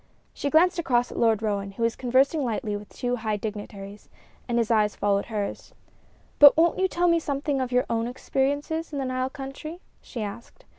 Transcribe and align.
She 0.33 0.49
glanced 0.49 0.79
across 0.79 1.11
at 1.11 1.19
Lord 1.19 1.43
Roane, 1.43 1.73
who 1.73 1.83
was 1.83 1.95
conversing 1.95 2.43
lightly 2.43 2.75
with 2.75 2.89
two 2.89 3.17
high 3.17 3.37
dignitaries, 3.37 4.09
and 4.47 4.57
his 4.57 4.71
eyes 4.71 4.95
followed 4.95 5.25
hers. 5.27 5.75
"But 6.39 6.57
won't 6.57 6.79
you 6.79 6.87
tell 6.87 7.07
me 7.07 7.19
something 7.19 7.61
of 7.61 7.71
your 7.71 7.85
own 7.87 8.07
experiences 8.07 8.91
in 8.91 8.97
the 8.97 9.05
Nile 9.05 9.29
country?" 9.29 9.79
she 10.01 10.23
asked. 10.23 10.65